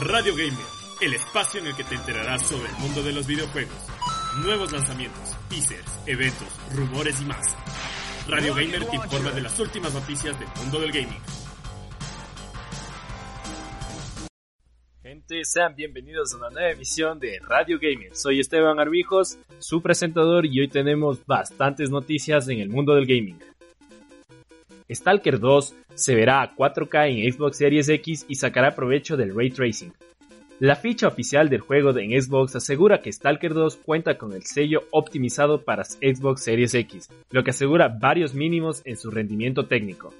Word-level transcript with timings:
Radio 0.00 0.34
Gamer, 0.34 0.64
el 1.02 1.12
espacio 1.12 1.60
en 1.60 1.66
el 1.66 1.76
que 1.76 1.84
te 1.84 1.94
enterarás 1.94 2.48
sobre 2.48 2.66
el 2.66 2.76
mundo 2.76 3.02
de 3.02 3.12
los 3.12 3.26
videojuegos, 3.26 3.76
nuevos 4.42 4.72
lanzamientos, 4.72 5.36
teasers, 5.50 6.00
eventos, 6.06 6.48
rumores 6.74 7.20
y 7.20 7.26
más. 7.26 7.54
Radio 8.26 8.54
Gamer 8.54 8.86
te 8.86 8.96
informa 8.96 9.30
de 9.32 9.42
las 9.42 9.60
últimas 9.60 9.92
noticias 9.92 10.38
del 10.40 10.48
mundo 10.56 10.80
del 10.80 10.92
gaming. 10.92 11.20
Gente, 15.02 15.44
sean 15.44 15.76
bienvenidos 15.76 16.32
a 16.32 16.38
una 16.38 16.50
nueva 16.50 16.70
emisión 16.70 17.20
de 17.20 17.38
Radio 17.46 17.78
Gamer. 17.78 18.16
Soy 18.16 18.40
Esteban 18.40 18.80
Arbijos, 18.80 19.38
su 19.58 19.82
presentador, 19.82 20.46
y 20.46 20.60
hoy 20.60 20.68
tenemos 20.68 21.24
bastantes 21.26 21.90
noticias 21.90 22.48
en 22.48 22.60
el 22.60 22.70
mundo 22.70 22.94
del 22.94 23.04
gaming. 23.04 23.38
Stalker 24.94 25.38
2 25.38 25.76
se 25.94 26.14
verá 26.14 26.42
a 26.42 26.54
4K 26.54 27.10
en 27.10 27.32
Xbox 27.32 27.56
Series 27.56 27.88
X 27.88 28.26
y 28.28 28.34
sacará 28.34 28.74
provecho 28.74 29.16
del 29.16 29.34
ray 29.34 29.50
tracing. 29.50 29.92
La 30.60 30.76
ficha 30.76 31.08
oficial 31.08 31.48
del 31.48 31.60
juego 31.60 31.96
en 31.98 32.20
Xbox 32.20 32.54
asegura 32.54 33.00
que 33.00 33.12
Stalker 33.12 33.52
2 33.52 33.76
cuenta 33.76 34.16
con 34.16 34.32
el 34.32 34.44
sello 34.44 34.84
optimizado 34.92 35.62
para 35.62 35.84
Xbox 35.84 36.44
Series 36.44 36.74
X, 36.74 37.08
lo 37.30 37.42
que 37.42 37.50
asegura 37.50 37.88
varios 37.88 38.34
mínimos 38.34 38.82
en 38.84 38.96
su 38.96 39.10
rendimiento 39.10 39.66
técnico. 39.66 40.14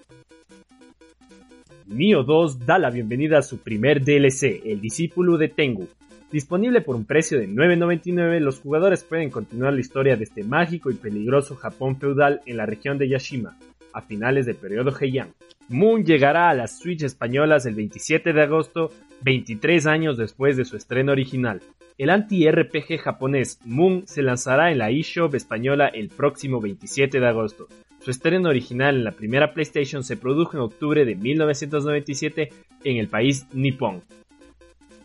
Nioh 1.86 2.25
2 2.25 2.67
da 2.67 2.79
la 2.79 2.91
bienvenida 2.91 3.39
a 3.39 3.42
su 3.42 3.59
primer 3.59 4.03
DLC, 4.03 4.62
el 4.64 4.81
discípulo 4.81 5.36
de 5.36 5.48
Tengu. 5.48 5.89
Disponible 6.33 6.81
por 6.81 6.97
un 6.97 7.05
precio 7.05 7.39
de 7.39 7.47
9.99, 7.47 8.41
los 8.41 8.59
jugadores 8.59 9.05
pueden 9.05 9.29
continuar 9.29 9.75
la 9.75 9.81
historia 9.81 10.17
de 10.17 10.25
este 10.25 10.42
mágico 10.42 10.91
y 10.91 10.95
peligroso 10.95 11.55
Japón 11.55 12.01
feudal 12.01 12.41
en 12.47 12.57
la 12.57 12.64
región 12.64 12.97
de 12.97 13.09
Yashima, 13.09 13.59
a 13.93 14.03
finales 14.03 14.47
del 14.47 14.57
periodo 14.57 14.93
Heian. 14.98 15.35
Moon 15.69 16.05
llegará 16.05 16.51
a 16.51 16.55
las 16.55 16.79
Switch 16.79 17.03
españolas 17.03 17.67
el 17.67 17.75
27 17.75 18.33
de 18.33 18.43
agosto, 18.43 18.91
23 19.23 19.87
años 19.87 20.17
después 20.17 20.57
de 20.57 20.65
su 20.65 20.77
estreno 20.77 21.12
original. 21.12 21.62
El 21.98 22.11
anti-RPG 22.11 22.98
japonés 22.98 23.61
Moon 23.65 24.07
se 24.07 24.23
lanzará 24.23 24.73
en 24.73 24.79
la 24.79 24.91
eShop 24.91 25.35
española 25.35 25.89
el 25.89 26.09
próximo 26.09 26.61
27 26.61 27.20
de 27.20 27.27
agosto. 27.27 27.69
Su 28.01 28.11
estreno 28.11 28.48
original 28.48 28.97
en 28.97 29.05
la 29.05 29.13
primera 29.13 29.55
PlayStation 29.55 30.03
se 30.03 30.17
produjo 30.17 30.57
en 30.57 30.63
octubre 30.63 31.05
de 31.05 31.15
1997 31.15 32.48
en 32.85 32.97
el 32.97 33.09
país 33.09 33.47
nipón. 33.53 34.03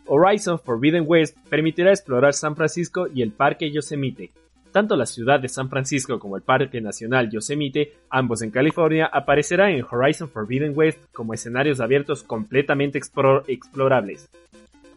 Horizon 0.07 0.57
Forbidden 0.57 1.03
West 1.05 1.37
permitirá 1.49 1.91
explorar 1.91 2.33
San 2.33 2.55
Francisco 2.55 3.07
y 3.13 3.21
el 3.21 3.31
Parque 3.31 3.69
Yosemite, 3.71 4.31
tanto 4.77 4.95
la 4.95 5.07
ciudad 5.07 5.39
de 5.39 5.49
San 5.49 5.71
Francisco 5.71 6.19
como 6.19 6.35
el 6.35 6.43
Parque 6.43 6.79
Nacional 6.81 7.31
Yosemite, 7.31 7.93
ambos 8.11 8.43
en 8.43 8.51
California, 8.51 9.09
aparecerán 9.11 9.71
en 9.71 9.83
Horizon 9.83 10.29
Forbidden 10.29 10.73
West 10.75 10.99
como 11.13 11.33
escenarios 11.33 11.79
abiertos 11.79 12.21
completamente 12.21 12.99
explorables. 12.99 14.29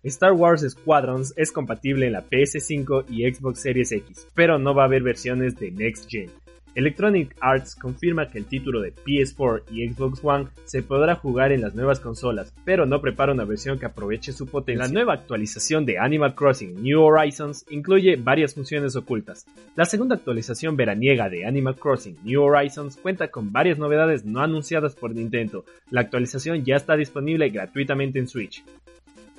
Star 0.02 0.32
Wars 0.32 0.66
Squadrons 0.68 1.32
es 1.34 1.50
compatible 1.50 2.08
en 2.08 2.12
la 2.12 2.28
PS5 2.28 3.06
y 3.08 3.32
Xbox 3.32 3.60
Series 3.60 3.90
X, 3.90 4.28
pero 4.34 4.58
no 4.58 4.74
va 4.74 4.82
a 4.82 4.84
haber 4.84 5.02
versiones 5.02 5.58
de 5.58 5.70
Next 5.70 6.10
Gen. 6.10 6.30
Electronic 6.74 7.34
Arts 7.40 7.74
confirma 7.74 8.30
que 8.30 8.38
el 8.38 8.46
título 8.46 8.80
de 8.80 8.94
PS4 8.94 9.62
y 9.72 9.88
Xbox 9.88 10.20
One 10.22 10.48
se 10.64 10.82
podrá 10.82 11.16
jugar 11.16 11.50
en 11.50 11.60
las 11.60 11.74
nuevas 11.74 11.98
consolas, 11.98 12.54
pero 12.64 12.86
no 12.86 13.00
prepara 13.00 13.32
una 13.32 13.44
versión 13.44 13.78
que 13.78 13.86
aproveche 13.86 14.32
su 14.32 14.46
potencia. 14.46 14.86
La 14.86 14.92
nueva 14.92 15.14
actualización 15.14 15.84
de 15.84 15.98
Animal 15.98 16.34
Crossing 16.34 16.80
New 16.82 17.02
Horizons 17.02 17.66
incluye 17.70 18.16
varias 18.16 18.54
funciones 18.54 18.94
ocultas. 18.94 19.46
La 19.74 19.84
segunda 19.84 20.14
actualización 20.14 20.76
veraniega 20.76 21.28
de 21.28 21.44
Animal 21.44 21.76
Crossing 21.76 22.18
New 22.22 22.42
Horizons 22.42 22.96
cuenta 22.96 23.28
con 23.28 23.52
varias 23.52 23.78
novedades 23.78 24.24
no 24.24 24.40
anunciadas 24.40 24.94
por 24.94 25.14
Nintendo. 25.14 25.64
La 25.90 26.02
actualización 26.02 26.64
ya 26.64 26.76
está 26.76 26.96
disponible 26.96 27.50
gratuitamente 27.50 28.18
en 28.18 28.28
Switch. 28.28 28.64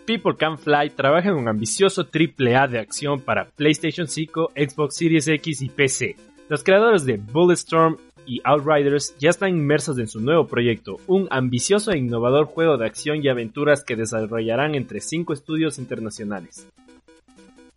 People 0.05 0.35
Can 0.35 0.57
Fly 0.57 0.89
trabaja 0.95 1.29
en 1.29 1.35
un 1.35 1.47
ambicioso 1.47 2.01
AAA 2.01 2.67
de 2.67 2.79
acción 2.79 3.21
para 3.21 3.45
PlayStation 3.45 4.07
5, 4.07 4.51
Xbox 4.55 4.95
Series 4.97 5.27
X 5.27 5.61
y 5.61 5.69
PC. 5.69 6.15
Los 6.51 6.65
creadores 6.65 7.05
de 7.05 7.15
Bulletstorm 7.15 7.95
y 8.25 8.41
Outriders 8.43 9.15
ya 9.17 9.29
están 9.29 9.51
inmersos 9.51 9.97
en 9.99 10.07
su 10.09 10.19
nuevo 10.19 10.47
proyecto, 10.47 10.97
un 11.07 11.29
ambicioso 11.31 11.93
e 11.93 11.97
innovador 11.97 12.43
juego 12.43 12.77
de 12.77 12.85
acción 12.85 13.23
y 13.23 13.29
aventuras 13.29 13.85
que 13.85 13.95
desarrollarán 13.95 14.75
entre 14.75 14.99
cinco 14.99 15.31
estudios 15.31 15.79
internacionales. 15.79 16.67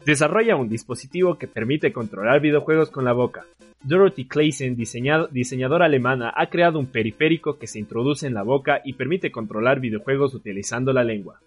Desarrolla 0.05 0.57
un 0.57 0.69
dispositivo 0.69 1.39
que 1.39 1.47
permite 1.47 1.93
controlar 1.93 2.41
videojuegos 2.41 2.91
con 2.91 3.05
la 3.05 3.13
boca. 3.13 3.47
Dorothy 3.85 4.27
Clayson, 4.27 4.75
diseñadora 4.75 5.87
alemana, 5.87 6.33
ha 6.35 6.51
creado 6.51 6.81
un 6.81 6.87
periférico 6.87 7.61
que 7.61 7.69
se 7.69 7.79
introduce 7.79 8.27
en 8.27 8.35
la 8.35 8.43
boca 8.43 8.81
y 8.85 8.95
permite 8.95 9.31
controlar 9.31 9.79
videojuegos 9.79 10.35
utilizando 10.35 10.93
la 10.93 11.05
lengua. 11.05 11.41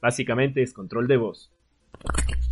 Básicamente 0.00 0.62
es 0.62 0.72
control 0.72 1.08
de 1.08 1.16
voz. 1.16 1.50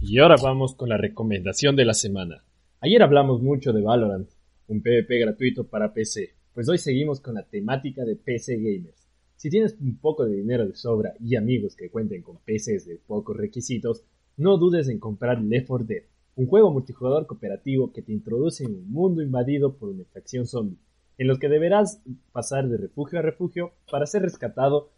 Y 0.01 0.19
ahora 0.19 0.35
vamos 0.43 0.75
con 0.75 0.89
la 0.89 0.97
recomendación 0.97 1.77
de 1.77 1.85
la 1.85 1.95
semana. 1.95 2.43
Ayer 2.85 3.01
hablamos 3.01 3.41
mucho 3.41 3.73
de 3.73 3.81
Valorant, 3.81 4.29
un 4.67 4.83
PvP 4.83 5.21
gratuito 5.21 5.69
para 5.69 5.95
PC, 5.95 6.31
pues 6.53 6.69
hoy 6.69 6.79
seguimos 6.79 7.21
con 7.21 7.35
la 7.35 7.45
temática 7.45 8.05
de 8.05 8.17
PC 8.17 8.57
gamers. 8.57 9.07
Si 9.37 9.51
tienes 9.51 9.77
un 9.81 9.99
poco 9.99 10.25
de 10.25 10.35
dinero 10.35 10.67
de 10.67 10.75
sobra 10.75 11.15
y 11.21 11.37
amigos 11.37 11.77
que 11.77 11.91
cuenten 11.91 12.23
con 12.23 12.39
PCs 12.39 12.87
de 12.87 12.99
pocos 13.07 13.37
requisitos, 13.37 14.03
no 14.37 14.57
dudes 14.57 14.89
en 14.89 14.99
comprar 14.99 15.41
Left 15.41 15.69
4 15.69 15.87
Dead, 15.87 16.03
un 16.35 16.47
juego 16.47 16.73
multijugador 16.73 17.29
cooperativo 17.29 17.93
que 17.93 18.03
te 18.03 18.11
introduce 18.11 18.65
en 18.65 18.75
un 18.75 18.91
mundo 18.91 19.23
invadido 19.23 19.75
por 19.75 19.91
una 19.91 20.01
infección 20.01 20.49
zombie, 20.49 20.81
en 21.19 21.29
los 21.29 21.39
que 21.39 21.49
deberás 21.49 22.03
pasar 22.33 22.69
de 22.69 22.79
refugio 22.79 23.21
a 23.21 23.23
refugio 23.23 23.75
para 23.93 24.07
ser 24.07 24.23
rescatado 24.23 24.91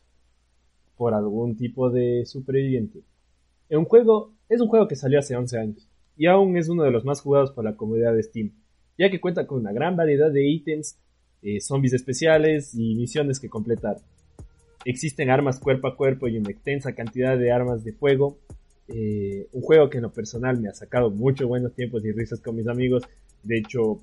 por 0.97 1.13
algún 1.13 1.55
tipo 1.55 1.91
de 1.91 2.25
superviviente. 2.25 3.01
Es 3.69 3.77
un 3.77 3.85
juego, 3.85 4.33
que 4.89 4.97
salió 4.97 5.19
hace 5.19 5.37
11 5.37 5.59
años 5.59 5.89
y 6.17 6.27
aún 6.27 6.57
es 6.57 6.69
uno 6.69 6.83
de 6.85 6.91
los 6.91 7.05
más 7.05 7.21
jugados 7.21 7.53
por 7.53 7.65
la 7.65 7.77
comunidad 7.77 8.15
de 8.15 8.23
Steam, 8.23 8.53
ya 8.99 9.11
que 9.11 9.21
cuenta 9.21 9.47
con 9.47 9.61
una 9.61 9.73
gran 9.73 9.97
variedad 9.97 10.31
de 10.31 10.47
ítems, 10.47 10.99
eh, 11.43 11.61
zombies 11.61 11.93
especiales 11.93 12.75
y 12.75 12.95
misiones 12.95 13.41
que 13.41 13.49
completar. 13.49 13.97
Existen 14.85 15.31
armas 15.31 15.59
cuerpo 15.59 15.89
a 15.89 15.97
cuerpo 15.97 16.29
y 16.29 16.37
una 16.37 16.51
extensa 16.51 16.95
cantidad 16.95 17.39
de 17.39 17.53
armas 17.53 17.85
de 17.85 17.93
fuego. 17.93 18.39
Eh, 18.89 19.49
un 19.53 19.63
juego 19.63 19.89
que 19.89 19.97
en 19.97 20.03
lo 20.03 20.13
personal 20.13 20.61
me 20.61 20.69
ha 20.69 20.75
sacado 20.75 21.11
muchos 21.11 21.49
buenos 21.49 21.75
tiempos 21.75 22.05
y 22.05 22.13
risas 22.13 22.41
con 22.41 22.57
mis 22.57 22.69
amigos. 22.69 23.03
De 23.43 23.59
hecho, 23.59 24.01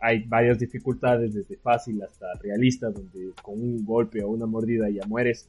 hay 0.00 0.24
varias 0.24 0.58
dificultades, 0.58 1.34
desde 1.34 1.56
fácil 1.56 2.02
hasta 2.02 2.26
realista, 2.40 2.90
donde 2.90 3.30
con 3.42 3.60
un 3.60 3.84
golpe 3.84 4.22
o 4.22 4.28
una 4.28 4.46
mordida 4.46 4.88
ya 4.90 5.06
mueres 5.06 5.48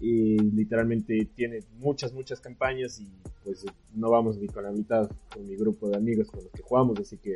y 0.00 0.38
literalmente 0.38 1.28
tiene 1.34 1.60
muchas, 1.78 2.12
muchas 2.12 2.40
campañas 2.40 3.00
y 3.00 3.08
pues 3.44 3.64
no 3.94 4.10
vamos 4.10 4.38
ni 4.38 4.46
con 4.46 4.64
la 4.64 4.70
mitad 4.70 5.10
con 5.32 5.46
mi 5.46 5.56
grupo 5.56 5.88
de 5.88 5.96
amigos 5.96 6.30
con 6.30 6.44
los 6.44 6.52
que 6.52 6.62
jugamos, 6.62 6.98
así 7.00 7.16
que 7.18 7.34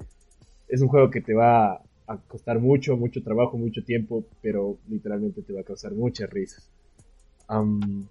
es 0.69 0.81
un 0.81 0.89
juego 0.89 1.11
que 1.11 1.21
te 1.21 1.35
va 1.35 1.83
a 2.07 2.17
costar 2.29 2.59
mucho, 2.59 2.97
mucho 2.97 3.23
trabajo, 3.23 3.57
mucho 3.59 3.83
tiempo, 3.85 4.25
pero 4.41 4.79
literalmente 4.89 5.43
te 5.43 5.53
va 5.53 5.61
a 5.61 5.65
causar 5.65 5.93
muchas 5.93 6.31
risas. 6.31 6.71
no, 7.49 8.07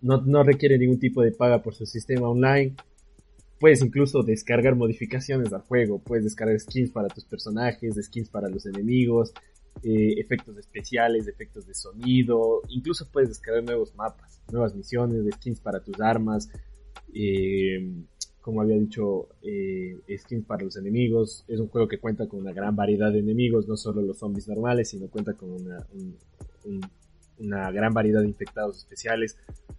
no 0.00 0.42
requiere 0.42 0.78
ningún 0.78 0.98
tipo 0.98 1.22
de 1.22 1.32
paga 1.32 1.62
por 1.62 1.74
su 1.74 1.86
sistema 1.86 2.28
online. 2.28 2.74
Puedes 3.60 3.82
incluso 3.82 4.22
descargar 4.22 4.76
modificaciones 4.76 5.52
al 5.52 5.62
juego, 5.62 5.98
puedes 5.98 6.24
descargar 6.24 6.58
skins 6.60 6.90
para 6.90 7.08
tus 7.08 7.24
personajes, 7.24 7.96
skins 8.00 8.28
para 8.28 8.48
los 8.48 8.66
enemigos, 8.66 9.32
eh, 9.82 10.14
efectos 10.18 10.56
especiales, 10.58 11.28
efectos 11.28 11.66
de 11.66 11.74
sonido, 11.74 12.62
incluso 12.68 13.08
puedes 13.10 13.28
descargar 13.30 13.64
nuevos 13.64 13.94
mapas, 13.94 14.42
nuevas 14.50 14.74
misiones, 14.74 15.24
skins 15.36 15.60
para 15.60 15.80
tus 15.80 16.00
armas, 16.00 16.50
eh, 17.14 17.78
como 18.40 18.62
había 18.62 18.76
dicho, 18.76 19.28
eh, 19.42 19.98
skins 20.16 20.46
para 20.46 20.64
los 20.64 20.76
enemigos. 20.76 21.44
Es 21.48 21.60
un 21.60 21.68
juego 21.68 21.86
que 21.86 21.98
cuenta 21.98 22.26
con 22.26 22.40
una 22.40 22.52
gran 22.52 22.74
variedad 22.74 23.12
de 23.12 23.20
enemigos, 23.20 23.68
no 23.68 23.76
solo 23.76 24.02
los 24.02 24.18
zombies 24.18 24.48
normales, 24.48 24.90
sino 24.90 25.08
cuenta 25.08 25.34
con 25.34 25.50
una, 25.50 25.86
gran 27.70 27.94
variedad 27.94 28.22
de 28.22 28.28
infectados 28.28 28.78
especiales, 28.78 29.36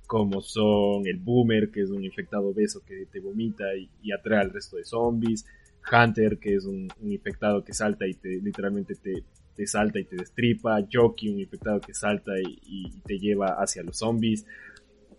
como 0.07 0.41
son 0.41 1.07
el 1.07 1.17
Boomer, 1.17 1.71
que 1.71 1.81
es 1.81 1.89
un 1.89 2.03
infectado 2.03 2.49
obeso 2.49 2.81
que 2.85 3.05
te 3.05 3.19
vomita 3.19 3.75
y, 3.75 3.89
y 4.01 4.11
atrae 4.11 4.39
al 4.39 4.51
resto 4.51 4.77
de 4.77 4.85
zombies. 4.85 5.45
Hunter, 5.91 6.37
que 6.37 6.55
es 6.55 6.65
un, 6.65 6.87
infectado 7.01 7.63
que 7.63 7.73
salta 7.73 8.07
y 8.07 8.13
te, 8.13 8.29
literalmente 8.41 8.95
te, 8.95 9.23
te 9.59 9.67
salta 9.67 9.99
y 9.99 10.05
te 10.05 10.15
destripa, 10.15 10.79
Jockey, 10.89 11.27
un 11.27 11.39
infectado 11.41 11.81
que 11.81 11.93
salta 11.93 12.31
y, 12.39 13.01
te 13.01 13.19
lleva 13.19 13.57
hacia 13.61 13.83
los 13.83 13.97
zombies, 13.97 14.45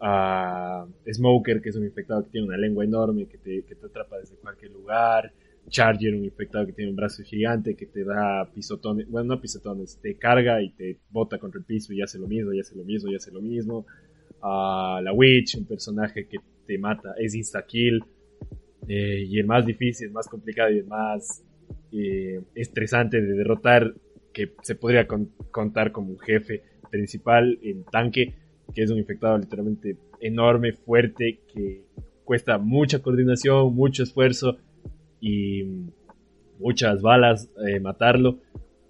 uh, 0.00 0.90
Smoker, 1.12 1.60
que 1.60 1.68
es 1.68 1.76
un 1.76 1.84
infectado 1.84 2.24
que 2.24 2.30
tiene 2.30 2.46
una 2.46 2.56
lengua 2.56 2.82
enorme, 2.82 3.26
que 3.26 3.36
te, 3.36 3.62
que 3.64 3.74
te 3.74 3.86
atrapa 3.86 4.16
desde 4.16 4.36
cualquier 4.36 4.70
lugar, 4.70 5.30
Charger, 5.68 6.14
un 6.14 6.24
infectado 6.24 6.64
que 6.64 6.72
tiene 6.72 6.90
un 6.90 6.96
brazo 6.96 7.22
gigante, 7.22 7.76
que 7.76 7.84
te 7.84 8.02
da 8.02 8.50
pisotones, 8.50 9.10
bueno, 9.10 9.34
no 9.34 9.40
pisotones, 9.42 9.98
te 10.00 10.14
carga 10.14 10.62
y 10.62 10.70
te 10.70 10.96
bota 11.10 11.36
contra 11.36 11.58
el 11.58 11.66
piso 11.66 11.92
y 11.92 12.00
hace 12.00 12.18
lo 12.18 12.26
mismo, 12.26 12.54
y 12.54 12.60
hace 12.60 12.74
lo 12.74 12.84
mismo, 12.84 13.10
y 13.10 13.16
hace 13.16 13.30
lo 13.30 13.42
mismo. 13.42 13.84
Uh, 14.42 15.02
la 15.02 15.12
Witch, 15.12 15.56
un 15.56 15.66
personaje 15.66 16.26
que 16.26 16.38
te 16.66 16.78
mata, 16.78 17.12
es 17.18 17.34
insta-kill. 17.34 18.02
Eh, 18.88 19.26
y 19.28 19.38
el 19.38 19.46
más 19.46 19.66
difícil, 19.66 20.06
el 20.06 20.12
más 20.14 20.26
complicado 20.28 20.70
y 20.70 20.78
el 20.78 20.86
más 20.86 21.44
eh, 21.92 22.40
estresante 22.54 23.20
de 23.20 23.34
derrotar, 23.34 23.92
que 24.32 24.52
se 24.62 24.74
podría 24.74 25.06
contar 25.06 25.92
como 25.92 26.10
un 26.10 26.18
jefe 26.18 26.62
principal, 26.90 27.58
el 27.62 27.84
tanque, 27.84 28.34
que 28.74 28.82
es 28.82 28.90
un 28.90 28.98
infectado 28.98 29.38
literalmente 29.38 29.96
enorme, 30.20 30.72
fuerte, 30.72 31.40
que 31.52 31.84
cuesta 32.24 32.58
mucha 32.58 33.00
coordinación, 33.00 33.74
mucho 33.74 34.02
esfuerzo 34.02 34.58
y 35.20 35.64
muchas 36.58 37.02
balas 37.02 37.48
eh, 37.66 37.80
matarlo. 37.80 38.38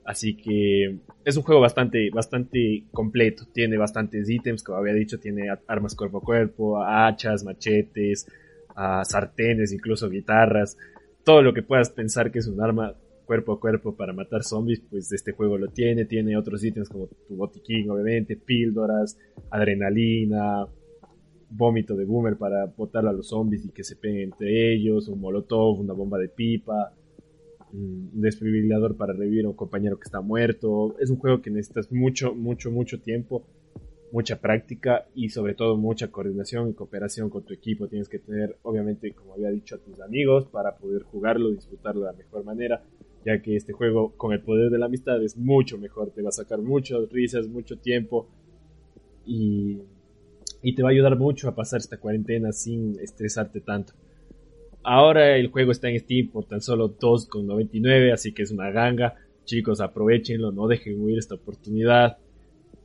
Así 0.05 0.37
que 0.37 0.99
es 1.25 1.37
un 1.37 1.43
juego 1.43 1.61
bastante, 1.61 2.11
bastante 2.11 2.85
completo. 2.93 3.45
Tiene 3.53 3.79
bastantes 3.79 4.29
ítems, 4.29 4.63
como 4.63 4.79
había 4.79 4.93
dicho, 4.93 5.21
tiene 5.21 5.49
armas 5.69 5.95
cuerpo 5.95 6.19
a 6.19 6.23
cuerpo, 6.23 6.83
hachas, 6.83 7.45
machetes, 7.45 8.27
sartenes, 9.05 9.73
incluso 9.73 10.09
guitarras. 10.09 10.77
Todo 11.23 11.43
lo 11.43 11.55
que 11.55 11.63
puedas 11.63 11.91
pensar 11.91 12.33
que 12.33 12.41
es 12.41 12.47
un 12.47 12.61
arma 12.61 12.95
cuerpo 13.31 13.53
a 13.53 13.61
cuerpo 13.61 13.95
para 13.95 14.13
matar 14.13 14.43
zombies, 14.43 14.83
pues 14.91 15.13
este 15.13 15.31
juego 15.31 15.57
lo 15.57 15.69
tiene. 15.69 16.05
Tiene 16.05 16.37
otros 16.37 16.65
ítems 16.65 16.89
como 16.89 17.07
tu 17.07 17.37
botiquín, 17.37 17.89
obviamente, 17.89 18.35
píldoras, 18.37 19.17
adrenalina, 19.51 20.67
vómito 21.49 21.95
de 21.95 22.07
boomer 22.07 22.37
para 22.37 22.67
botar 22.67 23.07
a 23.07 23.13
los 23.13 23.29
zombies 23.29 23.65
y 23.65 23.69
que 23.69 23.85
se 23.85 23.95
peguen 23.95 24.33
entre 24.33 24.75
ellos, 24.75 25.07
un 25.07 25.21
molotov, 25.21 25.79
una 25.79 25.93
bomba 25.93 26.19
de 26.19 26.29
pipa, 26.29 26.93
un 27.73 28.21
desfibrilador 28.21 28.97
para 28.97 29.13
revivir 29.13 29.45
a 29.45 29.51
un 29.51 29.55
compañero 29.55 29.97
que 29.97 30.07
está 30.07 30.21
muerto. 30.21 30.97
Es 30.99 31.09
un 31.09 31.19
juego 31.19 31.41
que 31.41 31.51
necesitas 31.51 31.93
mucho, 31.93 32.35
mucho, 32.35 32.73
mucho 32.73 33.01
tiempo, 33.01 33.45
mucha 34.11 34.41
práctica 34.41 35.07
y 35.15 35.29
sobre 35.29 35.55
todo 35.55 35.77
mucha 35.77 36.09
coordinación 36.09 36.71
y 36.71 36.75
cooperación 36.75 37.31
con 37.31 37.45
tu 37.45 37.55
equipo. 37.55 37.87
Tienes 37.87 38.09
que 38.09 38.19
tener, 38.19 38.57
obviamente, 38.63 39.13
como 39.13 39.35
había 39.35 39.51
dicho, 39.51 39.77
a 39.77 39.79
tus 39.79 40.01
amigos 40.01 40.47
para 40.47 40.77
poder 40.79 41.05
jugarlo, 41.05 41.51
disfrutarlo 41.51 42.01
de 42.01 42.07
la 42.07 42.19
mejor 42.19 42.43
manera, 42.43 42.83
ya 43.25 43.41
que 43.43 43.57
este 43.57 43.73
juego 43.73 44.13
con 44.17 44.33
el 44.33 44.41
poder 44.41 44.71
de 44.71 44.79
la 44.79 44.87
amistad 44.87 45.23
es 45.23 45.37
mucho 45.37 45.79
mejor, 45.79 46.11
te 46.11 46.23
va 46.23 46.31
a 46.31 46.33
sacar 46.33 46.61
muchas 46.61 47.09
risas, 47.11 47.49
mucho 47.49 47.79
tiempo 47.79 48.29
y, 49.27 49.79
y 50.63 50.75
te 50.75 50.83
va 50.83 50.89
a 50.89 50.93
ayudar 50.93 51.17
mucho 51.19 51.49
a 51.49 51.55
pasar 51.55 51.81
esta 51.81 51.99
cuarentena 51.99 52.53
sin 52.53 52.99
estresarte 52.99 53.61
tanto. 53.61 53.93
Ahora 54.83 55.37
el 55.37 55.49
juego 55.49 55.73
está 55.73 55.91
en 55.91 56.01
Steam 56.01 56.29
por 56.29 56.47
tan 56.47 56.63
solo 56.63 56.97
2,99, 56.97 58.13
así 58.13 58.33
que 58.33 58.43
es 58.43 58.51
una 58.51 58.71
ganga. 58.71 59.17
Chicos, 59.45 59.81
aprovechenlo, 59.81 60.53
no 60.53 60.69
dejen 60.69 61.01
huir 61.03 61.19
esta 61.19 61.35
oportunidad. 61.35 62.17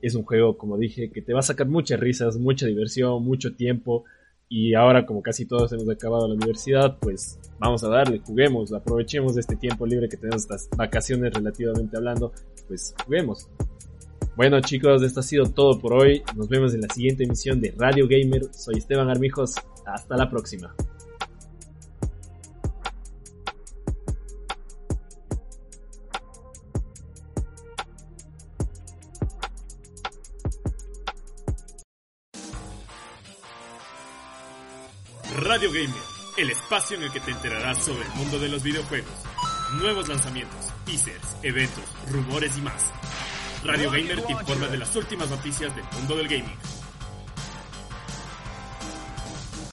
Es 0.02 0.16
un 0.16 0.24
juego, 0.24 0.58
como 0.58 0.78
dije, 0.78 1.10
que 1.10 1.22
te 1.22 1.34
va 1.34 1.40
a 1.40 1.44
sacar 1.44 1.68
muchas 1.68 2.00
risas, 2.00 2.38
mucha 2.38 2.66
diversión, 2.66 3.24
mucho 3.24 3.56
tiempo. 3.56 4.04
Y 4.48 4.76
ahora, 4.76 5.06
como 5.06 5.22
casi 5.22 5.46
todos 5.46 5.72
hemos 5.74 5.90
acabado 5.90 6.28
la 6.28 6.36
universidad, 6.36 6.98
pues 7.00 7.40
vamos 7.60 7.84
a 7.84 7.90
darle, 7.90 8.20
juguemos, 8.20 8.72
aprovechemos 8.74 9.38
este 9.38 9.56
tiempo 9.56 9.86
libre 9.86 10.08
que 10.08 10.18
tenemos, 10.18 10.44
estas 10.44 10.70
vacaciones 10.78 11.34
relativamente 11.34 11.98
hablando, 11.98 12.32
pues 12.68 12.94
juguemos. 13.06 13.50
Bueno 14.36 14.60
chicos, 14.60 15.02
esto 15.02 15.22
ha 15.22 15.24
sido 15.24 15.46
todo 15.46 15.80
por 15.80 15.94
hoy. 15.94 16.22
Nos 16.36 16.50
vemos 16.50 16.74
en 16.74 16.82
la 16.82 16.94
siguiente 16.94 17.24
emisión 17.24 17.62
de 17.62 17.74
Radio 17.78 18.06
Gamer. 18.08 18.54
Soy 18.54 18.78
Esteban 18.78 19.10
Armijos. 19.10 19.56
Hasta 19.86 20.18
la 20.18 20.30
próxima. 20.30 20.76
Radio 35.56 35.72
Gamer, 35.72 36.04
el 36.36 36.50
espacio 36.50 36.98
en 36.98 37.04
el 37.04 37.12
que 37.14 37.22
te 37.22 37.32
enterarás 37.32 37.82
sobre 37.82 38.04
el 38.04 38.12
mundo 38.16 38.40
de 38.40 38.50
los 38.50 38.62
videojuegos, 38.62 39.10
nuevos 39.80 40.10
lanzamientos, 40.10 40.74
teasers, 40.86 41.38
eventos, 41.44 41.82
rumores 42.12 42.58
y 42.58 42.62
más. 42.62 42.92
Radio 43.64 43.90
Gamer 43.90 44.22
te 44.22 44.34
informa 44.34 44.68
de 44.68 44.80
las 44.80 44.94
últimas 44.98 45.30
noticias 45.30 45.74
del 45.74 45.86
mundo 45.94 46.18
del 46.18 46.28
gaming. 46.28 46.58